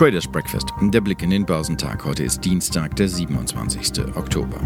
Traders 0.00 0.26
Breakfast, 0.26 0.70
der 0.80 1.02
Blick 1.02 1.22
in 1.22 1.28
den 1.28 1.44
Börsentag. 1.44 2.06
Heute 2.06 2.22
ist 2.22 2.42
Dienstag, 2.42 2.96
der 2.96 3.06
27. 3.06 4.16
Oktober. 4.16 4.58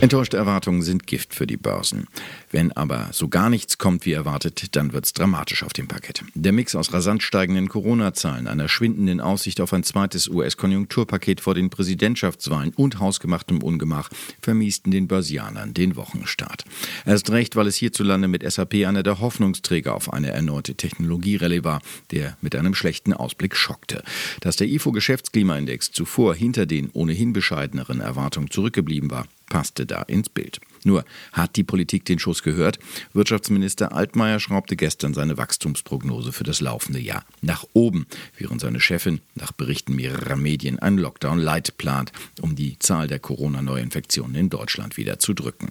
Enttäuschte 0.00 0.36
Erwartungen 0.36 0.82
sind 0.82 1.08
Gift 1.08 1.34
für 1.34 1.48
die 1.48 1.56
Börsen. 1.56 2.06
Wenn 2.52 2.70
aber 2.70 3.08
so 3.10 3.26
gar 3.26 3.50
nichts 3.50 3.78
kommt 3.78 4.06
wie 4.06 4.12
erwartet, 4.12 4.76
dann 4.76 4.92
wird 4.92 5.06
es 5.06 5.12
dramatisch 5.12 5.64
auf 5.64 5.72
dem 5.72 5.88
Parkett. 5.88 6.22
Der 6.36 6.52
Mix 6.52 6.76
aus 6.76 6.92
rasant 6.92 7.20
steigenden 7.20 7.68
Corona-Zahlen, 7.68 8.46
einer 8.46 8.68
schwindenden 8.68 9.20
Aussicht 9.20 9.60
auf 9.60 9.72
ein 9.72 9.82
zweites 9.82 10.28
US-Konjunkturpaket 10.28 11.40
vor 11.40 11.56
den 11.56 11.68
Präsidentschaftswahlen 11.68 12.72
und 12.76 13.00
hausgemachtem 13.00 13.60
Ungemach 13.60 14.08
vermiesten 14.40 14.92
den 14.92 15.08
Börsianern 15.08 15.74
den 15.74 15.96
Wochenstart. 15.96 16.62
Erst 17.04 17.30
recht, 17.30 17.56
weil 17.56 17.66
es 17.66 17.74
hierzulande 17.74 18.28
mit 18.28 18.48
SAP 18.48 18.74
einer 18.86 19.02
der 19.02 19.18
Hoffnungsträger 19.18 19.96
auf 19.96 20.12
eine 20.12 20.30
erneute 20.30 20.76
Technologierelle 20.76 21.64
war, 21.64 21.82
der 22.12 22.36
mit 22.40 22.54
einem 22.54 22.76
schlechten 22.76 23.14
Ausblick 23.14 23.56
schockte. 23.56 24.04
Dass 24.42 24.54
der 24.54 24.68
IFO-Geschäftsklimaindex 24.68 25.90
zuvor 25.90 26.36
hinter 26.36 26.66
den 26.66 26.88
ohnehin 26.92 27.32
bescheideneren 27.32 28.00
Erwartungen 28.00 28.48
zurückgeblieben 28.48 29.10
war, 29.10 29.26
passte 29.48 29.86
da 29.86 30.02
ins 30.02 30.28
Bild. 30.28 30.60
Nur 30.84 31.04
hat 31.32 31.56
die 31.56 31.64
Politik 31.64 32.04
den 32.04 32.18
Schuss 32.18 32.42
gehört? 32.42 32.78
Wirtschaftsminister 33.12 33.92
Altmaier 33.92 34.40
schraubte 34.40 34.76
gestern 34.76 35.14
seine 35.14 35.36
Wachstumsprognose 35.36 36.32
für 36.32 36.44
das 36.44 36.60
laufende 36.60 37.00
Jahr 37.00 37.24
nach 37.40 37.64
oben, 37.72 38.06
während 38.36 38.60
seine 38.60 38.80
Chefin 38.80 39.20
nach 39.34 39.52
Berichten 39.52 39.96
mehrerer 39.96 40.36
Medien 40.36 40.78
einen 40.78 40.98
Lockdown 40.98 41.38
Light 41.38 41.76
plant, 41.78 42.12
um 42.40 42.54
die 42.54 42.78
Zahl 42.78 43.08
der 43.08 43.18
Corona-Neuinfektionen 43.18 44.34
in 44.36 44.50
Deutschland 44.50 44.96
wieder 44.96 45.18
zu 45.18 45.34
drücken. 45.34 45.68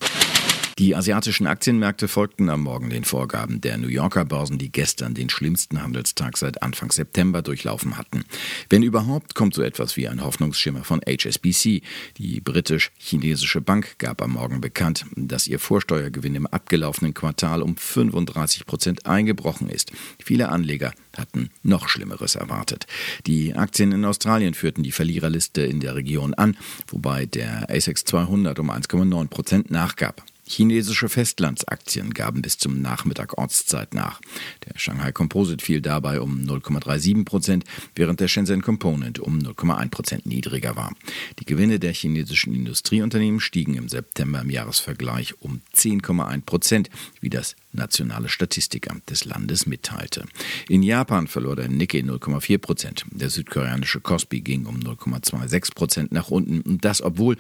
Die 0.79 0.95
asiatischen 0.95 1.47
Aktienmärkte 1.47 2.07
folgten 2.07 2.51
am 2.51 2.61
Morgen 2.61 2.91
den 2.91 3.03
Vorgaben 3.03 3.61
der 3.61 3.79
New 3.79 3.87
Yorker 3.87 4.25
Börsen, 4.25 4.59
die 4.59 4.71
gestern 4.71 5.15
den 5.15 5.27
schlimmsten 5.27 5.81
Handelstag 5.81 6.37
seit 6.37 6.61
Anfang 6.61 6.91
September 6.91 7.41
durchlaufen 7.41 7.97
hatten. 7.97 8.25
Wenn 8.69 8.83
überhaupt, 8.83 9.33
kommt 9.33 9.55
so 9.55 9.63
etwas 9.63 9.97
wie 9.97 10.07
ein 10.07 10.23
Hoffnungsschimmer 10.23 10.83
von 10.83 11.01
HSBC. 11.01 11.81
Die 12.19 12.41
britisch-chinesische 12.41 13.59
Bank 13.59 13.97
gab 13.97 14.21
am 14.21 14.33
Morgen 14.33 14.61
bekannt, 14.61 15.07
dass 15.15 15.47
ihr 15.47 15.57
Vorsteuergewinn 15.57 16.35
im 16.35 16.45
abgelaufenen 16.45 17.15
Quartal 17.15 17.63
um 17.63 17.75
35 17.75 18.67
Prozent 18.67 19.07
eingebrochen 19.07 19.69
ist. 19.69 19.91
Viele 20.23 20.49
Anleger 20.49 20.93
hatten 21.17 21.49
noch 21.63 21.89
Schlimmeres 21.89 22.35
erwartet. 22.35 22.85
Die 23.25 23.55
Aktien 23.55 23.91
in 23.93 24.05
Australien 24.05 24.53
führten 24.53 24.83
die 24.83 24.91
Verliererliste 24.91 25.63
in 25.63 25.79
der 25.79 25.95
Region 25.95 26.35
an, 26.35 26.55
wobei 26.87 27.25
der 27.25 27.67
ASX 27.67 28.05
200 28.05 28.59
um 28.59 28.69
1,9 28.69 29.27
Prozent 29.27 29.71
nachgab. 29.71 30.23
Chinesische 30.47 31.09
Festlandsaktien 31.09 32.13
gaben 32.13 32.41
bis 32.41 32.57
zum 32.57 32.81
Nachmittag 32.81 33.37
Ortszeit 33.37 33.93
nach. 33.93 34.21
Der 34.65 34.79
Shanghai 34.79 35.11
Composite 35.11 35.63
fiel 35.63 35.81
dabei 35.81 36.21
um 36.21 36.41
0,37 36.41 37.25
Prozent, 37.25 37.65
während 37.95 38.19
der 38.19 38.29
Shenzhen 38.29 38.61
Component 38.61 39.19
um 39.19 39.39
0,1 39.39 39.89
Prozent 39.89 40.25
niedriger 40.25 40.75
war. 40.75 40.93
Die 41.39 41.45
Gewinne 41.45 41.79
der 41.79 41.93
chinesischen 41.93 42.55
Industrieunternehmen 42.55 43.39
stiegen 43.39 43.75
im 43.75 43.89
September 43.89 44.41
im 44.41 44.49
Jahresvergleich 44.49 45.41
um 45.41 45.61
10,1 45.75 46.41
Prozent, 46.45 46.89
wie 47.19 47.29
das 47.29 47.55
nationale 47.71 48.29
Statistikamt 48.29 49.09
des 49.09 49.25
Landes 49.25 49.65
mitteilte. 49.65 50.25
In 50.69 50.83
Japan 50.83 51.27
verlor 51.27 51.55
der 51.55 51.69
Nikkei 51.69 51.99
0,4 51.99 52.57
Prozent. 52.57 53.05
Der 53.11 53.29
südkoreanische 53.29 53.99
Kospi 53.99 54.41
ging 54.41 54.65
um 54.65 54.77
0,26 54.77 55.75
Prozent 55.75 56.11
nach 56.11 56.29
unten. 56.29 56.61
Und 56.61 56.83
das, 56.85 57.01
obwohl 57.01 57.37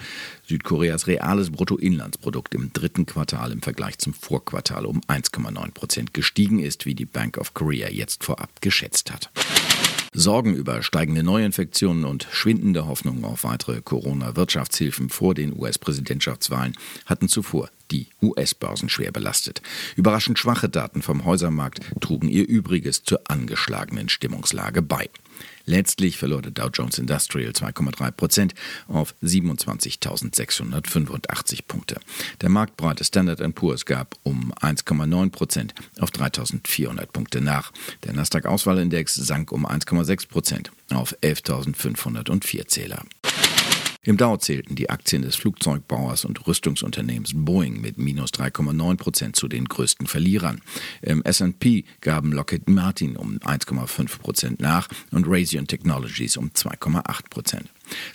Südkoreas 0.47 1.07
reales 1.07 1.51
Bruttoinlandsprodukt 1.51 2.53
im 2.55 2.71
dritten 2.73 3.05
Quartal 3.05 3.51
im 3.51 3.61
Vergleich 3.61 3.97
zum 3.97 4.13
Vorquartal 4.13 4.85
um 4.85 5.01
1,9 5.01 5.71
Prozent 5.71 6.13
gestiegen 6.13 6.59
ist, 6.59 6.85
wie 6.85 6.95
die 6.95 7.05
Bank 7.05 7.37
of 7.37 7.53
Korea 7.53 7.89
jetzt 7.89 8.23
vorab 8.23 8.61
geschätzt 8.61 9.11
hat. 9.11 9.29
Sorgen 10.13 10.55
über 10.55 10.81
steigende 10.81 11.21
Neuinfektionen 11.21 12.03
und 12.03 12.27
schwindende 12.31 12.87
Hoffnungen 12.87 13.23
auf 13.23 13.43
weitere 13.43 13.81
Corona-Wirtschaftshilfen 13.81 15.09
vor 15.09 15.35
den 15.35 15.57
US-Präsidentschaftswahlen 15.57 16.75
hatten 17.05 17.27
zuvor 17.27 17.69
die 17.91 18.07
US-Börsen 18.21 18.87
schwer 18.89 19.11
belastet. 19.11 19.61
Überraschend 19.95 20.39
schwache 20.39 20.69
Daten 20.69 21.01
vom 21.01 21.25
Häusermarkt 21.25 21.81
trugen 21.99 22.29
ihr 22.29 22.47
Übriges 22.47 23.03
zur 23.03 23.19
angeschlagenen 23.27 24.07
Stimmungslage 24.09 24.81
bei. 24.81 25.09
Letztlich 25.65 26.17
verlor 26.17 26.41
der 26.41 26.51
Dow 26.51 26.69
Jones 26.73 26.97
Industrial 26.97 27.51
2,3 27.51 28.11
Prozent 28.11 28.55
auf 28.87 29.13
27.685 29.21 31.65
Punkte. 31.67 31.99
Der 32.39 32.47
marktbreite 32.47 33.03
Standard 33.03 33.41
Poor's 33.53 33.85
gab 33.85 34.15
um 34.23 34.53
1,9 34.53 35.29
Prozent 35.29 35.75
auf 35.99 36.11
3.400 36.11 37.07
Punkte 37.07 37.41
nach. 37.41 37.73
Der 38.03 38.13
Nasdaq-Auswahlindex 38.13 39.15
sank 39.15 39.51
um 39.51 39.67
1,6 39.67 40.29
Prozent 40.29 40.71
auf 40.89 41.13
11.504 41.21 42.67
Zähler. 42.67 43.03
Im 44.07 44.15
Dow 44.15 44.37
zählten 44.37 44.75
die 44.75 44.89
Aktien 44.89 45.23
des 45.23 45.35
Flugzeugbauers 45.35 46.23
und 46.23 46.47
Rüstungsunternehmens 46.47 47.33
Boeing 47.35 47.81
mit 47.81 47.97
minus 47.97 48.29
3,9 48.29 48.95
Prozent 48.95 49.35
zu 49.35 49.49
den 49.49 49.65
größten 49.65 50.07
Verlierern. 50.07 50.61
Im 51.01 51.21
S&P 51.23 51.83
gaben 51.99 52.31
Lockheed 52.31 52.69
Martin 52.69 53.17
um 53.17 53.39
1,5 53.39 54.19
Prozent 54.19 54.61
nach 54.61 54.87
und 55.11 55.27
Raytheon 55.27 55.67
Technologies 55.67 56.37
um 56.37 56.51
2,8 56.51 57.29
Prozent. 57.29 57.69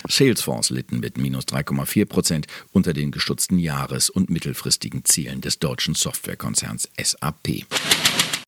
Salesforce 0.09 0.71
litten 0.71 0.99
mit 0.99 1.19
minus 1.19 1.45
3,4 1.45 2.07
Prozent 2.07 2.47
unter 2.73 2.95
den 2.95 3.11
gestutzten 3.11 3.59
Jahres- 3.59 4.09
und 4.09 4.31
mittelfristigen 4.31 5.05
Zielen 5.05 5.43
des 5.43 5.59
deutschen 5.59 5.95
Softwarekonzerns 5.95 6.89
SAP. 6.99 7.67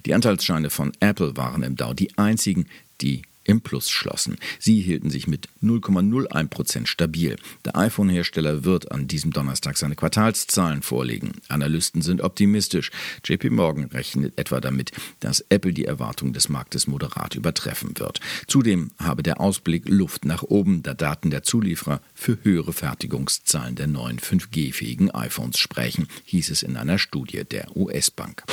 Die 0.06 0.14
Anteilsscheine 0.14 0.70
von 0.70 0.92
Apple 1.00 1.36
waren 1.36 1.62
im 1.62 1.76
Dow 1.76 1.92
die 1.92 2.16
einzigen, 2.16 2.68
die 3.02 3.20
im 3.44 3.60
Plus 3.60 3.90
schlossen. 3.90 4.36
Sie 4.58 4.80
hielten 4.80 5.10
sich 5.10 5.26
mit 5.26 5.48
0,01 5.62 6.48
Prozent 6.48 6.88
stabil. 6.88 7.36
Der 7.64 7.76
iPhone-Hersteller 7.76 8.64
wird 8.64 8.90
an 8.90 9.06
diesem 9.06 9.32
Donnerstag 9.32 9.76
seine 9.76 9.96
Quartalszahlen 9.96 10.82
vorlegen. 10.82 11.32
Analysten 11.48 12.02
sind 12.02 12.20
optimistisch. 12.20 12.90
JP 13.24 13.50
Morgan 13.50 13.84
rechnet 13.84 14.38
etwa 14.38 14.60
damit, 14.60 14.92
dass 15.20 15.44
Apple 15.48 15.72
die 15.72 15.84
Erwartungen 15.84 16.32
des 16.32 16.48
Marktes 16.48 16.86
moderat 16.86 17.34
übertreffen 17.34 17.98
wird. 17.98 18.20
Zudem 18.46 18.90
habe 18.98 19.22
der 19.22 19.40
Ausblick 19.40 19.88
Luft 19.88 20.24
nach 20.24 20.42
oben, 20.42 20.82
da 20.82 20.94
Daten 20.94 21.30
der 21.30 21.42
Zulieferer 21.42 22.00
für 22.14 22.38
höhere 22.42 22.72
Fertigungszahlen 22.72 23.76
der 23.76 23.86
neuen 23.86 24.18
5G-fähigen 24.18 25.10
iPhones 25.10 25.58
sprechen, 25.58 26.08
hieß 26.24 26.50
es 26.50 26.62
in 26.62 26.76
einer 26.76 26.98
Studie 26.98 27.44
der 27.44 27.76
US-Bank. 27.76 28.44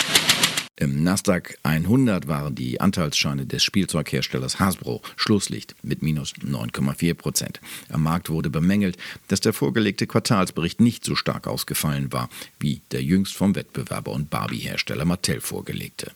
Im 0.77 1.03
Nasdaq 1.03 1.57
100 1.63 2.27
waren 2.27 2.55
die 2.55 2.79
Anteilsscheine 2.79 3.45
des 3.45 3.63
Spielzeugherstellers 3.63 4.59
Hasbro 4.59 5.01
Schlusslicht 5.17 5.75
mit 5.83 6.01
minus 6.01 6.33
9,4 6.33 7.13
Prozent. 7.13 7.61
Am 7.89 8.03
Markt 8.03 8.29
wurde 8.29 8.49
bemängelt, 8.49 8.97
dass 9.27 9.41
der 9.41 9.53
vorgelegte 9.53 10.07
Quartalsbericht 10.07 10.79
nicht 10.79 11.03
so 11.03 11.15
stark 11.15 11.45
ausgefallen 11.45 12.11
war, 12.13 12.29
wie 12.59 12.81
der 12.91 13.03
jüngst 13.03 13.35
vom 13.35 13.55
Wettbewerber 13.55 14.11
und 14.11 14.29
Barbie-Hersteller 14.29 15.05
Mattel 15.05 15.41
vorgelegte. 15.41 16.13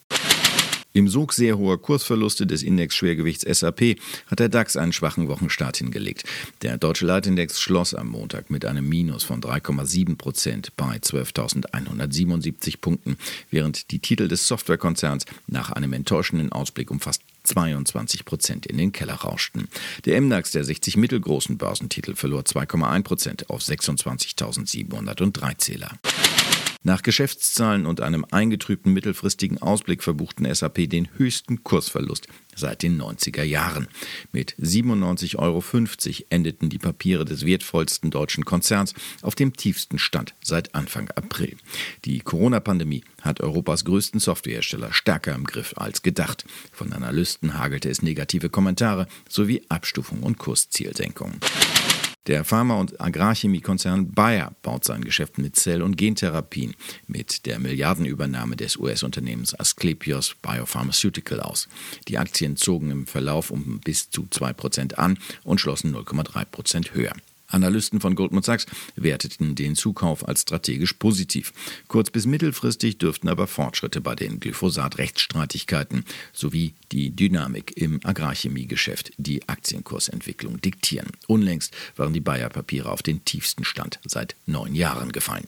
Im 0.96 1.10
Sog 1.10 1.34
sehr 1.34 1.58
hoher 1.58 1.82
Kursverluste 1.82 2.48
des 2.48 2.64
Index-Schwergewichts 2.64 3.44
SAP 3.44 3.98
hat 4.28 4.40
der 4.40 4.48
DAX 4.48 4.78
einen 4.78 4.94
schwachen 4.94 5.28
Wochenstart 5.28 5.76
hingelegt. 5.76 6.24
Der 6.62 6.78
deutsche 6.78 7.06
Leitindex 7.06 7.60
schloss 7.60 7.94
am 7.94 8.08
Montag 8.08 8.50
mit 8.50 8.64
einem 8.64 8.88
Minus 8.88 9.26
von 9.26 9.42
3,7 9.42 10.16
Prozent 10.16 10.72
bei 10.78 10.96
12.177 10.96 12.80
Punkten, 12.80 13.18
während 13.52 13.92
die 13.92 14.00
Titel 14.00 14.30
des 14.30 14.48
Softwarekonzerns 14.48 15.26
nach 15.48 15.70
einem 15.70 15.92
enttäuschenden 15.92 16.54
Ausblick 16.54 16.90
um 16.90 17.02
fast 17.02 17.24
22 17.44 18.24
Prozent 18.24 18.66
in 18.66 18.78
den 18.78 18.94
Keller 18.94 19.16
rauschten. 19.16 19.68
Der 20.06 20.22
MDAX 20.22 20.52
der 20.52 20.64
60 20.64 20.96
mittelgroßen 20.96 21.58
Börsentitel 21.58 22.16
verlor 22.16 22.44
2,1 22.44 23.04
Prozent 23.04 23.50
auf 23.50 23.60
26.703 23.60 25.58
Zähler. 25.58 25.92
Nach 26.86 27.02
Geschäftszahlen 27.02 27.88
und 27.88 28.00
einem 28.00 28.28
eingetrübten 28.30 28.94
mittelfristigen 28.94 29.60
Ausblick 29.60 30.04
verbuchten 30.04 30.46
SAP 30.54 30.88
den 30.88 31.08
höchsten 31.18 31.64
Kursverlust 31.64 32.28
seit 32.56 32.84
den 32.84 33.02
90er 33.02 33.42
Jahren. 33.42 33.88
Mit 34.32 34.54
97,50 34.62 35.40
Euro 35.40 35.64
endeten 36.30 36.70
die 36.70 36.78
Papiere 36.78 37.26
des 37.26 37.44
wertvollsten 37.44 38.12
deutschen 38.12 38.46
Konzerns 38.46 38.94
auf 39.24 39.34
dem 39.34 39.54
tiefsten 39.54 39.98
Stand 39.98 40.36
seit 40.44 40.76
Anfang 40.76 41.10
April. 41.16 41.58
Die 42.06 42.20
Corona-Pandemie 42.20 43.04
hat 43.20 43.42
Europas 43.42 43.84
größten 43.84 44.20
Softwarehersteller 44.20 44.94
stärker 44.94 45.34
im 45.34 45.46
Griff 45.46 45.74
als 45.78 46.04
gedacht. 46.04 46.46
Von 46.72 46.94
Analysten 46.94 47.58
hagelte 47.58 47.90
es 47.90 48.04
negative 48.04 48.50
Kommentare 48.50 49.08
sowie 49.28 49.64
Abstufung 49.70 50.22
und 50.22 50.38
Kurszielsenkungen. 50.38 51.40
Der 52.28 52.44
Pharma- 52.44 52.80
und 52.80 53.00
Agrarchemiekonzern 53.00 54.12
Bayer 54.12 54.52
baut 54.64 54.84
sein 54.84 55.04
Geschäft 55.04 55.38
mit 55.38 55.56
Zell- 55.56 55.84
und 55.84 55.96
Gentherapien 55.96 56.76
mit 57.06 57.46
der 57.46 57.60
Milliardenübernahme 57.60 58.56
des 58.56 58.78
US-Unternehmens 58.78 59.54
Asklepios 59.60 60.36
Biopharmaceutical 60.42 61.40
aus. 61.40 61.68
Die 62.08 62.18
Aktien 62.18 62.58
zogen 62.58 62.90
im 62.90 63.06
Verlauf 63.06 63.52
um 63.52 63.80
bis 63.80 64.10
zu 64.10 64.24
2% 64.24 64.96
an 64.96 65.20
und 65.44 65.62
schlossen 65.62 65.96
0,3% 65.96 66.94
höher. 66.94 67.14
Analysten 67.56 68.02
von 68.02 68.16
Goldman 68.16 68.44
Sachs 68.44 68.66
werteten 68.96 69.56
den 69.56 69.76
Zukauf 69.76 70.28
als 70.28 70.42
strategisch 70.42 70.94
positiv. 70.94 71.54
Kurz- 71.88 72.12
bis 72.12 72.26
mittelfristig 72.26 72.98
dürften 72.98 73.30
aber 73.30 73.48
Fortschritte 73.48 74.02
bei 74.02 74.14
den 74.14 74.40
Glyphosat-Rechtsstreitigkeiten 74.40 76.04
sowie 76.34 76.74
die 76.92 77.16
Dynamik 77.16 77.78
im 77.78 78.00
Agrarchemiegeschäft 78.04 79.14
die 79.18 79.48
Aktienkursentwicklung 79.48 80.60
diktieren. 80.62 81.12
Unlängst 81.28 81.74
waren 81.96 82.14
die 82.14 82.20
Bayer-Papiere 82.20 82.92
auf 82.92 83.02
den 83.02 83.24
tiefsten 83.26 83.64
Stand 83.64 84.00
seit 84.06 84.36
neun 84.46 84.76
Jahren 84.76 85.12
gefallen. 85.12 85.46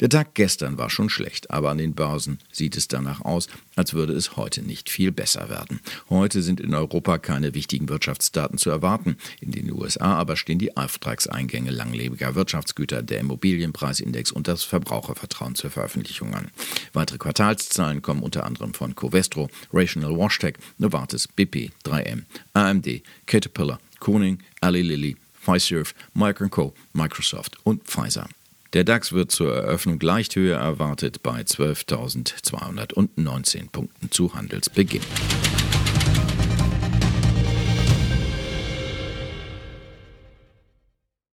Der 0.00 0.08
Tag 0.08 0.34
gestern 0.34 0.78
war 0.78 0.88
schon 0.88 1.10
schlecht, 1.10 1.50
aber 1.50 1.70
an 1.70 1.76
den 1.76 1.94
Börsen 1.94 2.38
sieht 2.50 2.74
es 2.76 2.88
danach 2.88 3.20
aus, 3.20 3.48
als 3.76 3.92
würde 3.92 4.14
es 4.14 4.34
heute 4.34 4.62
nicht 4.62 4.88
viel 4.88 5.12
besser 5.12 5.50
werden. 5.50 5.80
Heute 6.08 6.40
sind 6.40 6.58
in 6.58 6.74
Europa 6.74 7.18
keine 7.18 7.52
wichtigen 7.52 7.90
Wirtschaftsdaten 7.90 8.56
zu 8.56 8.70
erwarten. 8.70 9.18
In 9.40 9.50
den 9.50 9.70
USA 9.70 10.14
aber 10.14 10.36
stehen 10.36 10.58
die 10.58 10.74
Auftragseingänge 10.74 11.70
langlebiger 11.70 12.34
Wirtschaftsgüter, 12.34 13.02
der 13.02 13.20
Immobilienpreisindex 13.20 14.32
und 14.32 14.48
das 14.48 14.64
Verbrauchervertrauen 14.64 15.54
zur 15.54 15.70
Veröffentlichung 15.70 16.34
an. 16.34 16.50
Weitere 16.94 17.18
Quartalszahlen 17.18 18.00
kommen 18.00 18.22
unter 18.22 18.46
anderem 18.46 18.72
von 18.72 18.94
Covestro, 18.94 19.50
Rational 19.70 20.16
Washtec, 20.16 20.58
Novartis, 20.78 21.28
BP, 21.28 21.72
3M, 21.84 22.22
AMD, 22.54 23.02
Caterpillar, 23.26 23.78
Koning, 23.98 24.38
Ali 24.62 24.80
Lilly, 24.80 25.16
Fiserv, 25.38 25.94
Mike 26.14 26.48
Co., 26.48 26.72
Microsoft 26.94 27.58
und 27.64 27.84
Pfizer. 27.84 28.26
Der 28.72 28.84
DAX 28.84 29.12
wird 29.12 29.32
zur 29.32 29.52
Eröffnung 29.52 29.98
leicht 29.98 30.36
höher 30.36 30.58
erwartet 30.58 31.24
bei 31.24 31.40
12.219 31.40 33.68
Punkten 33.70 34.12
zu 34.12 34.34
Handelsbeginn. 34.34 35.02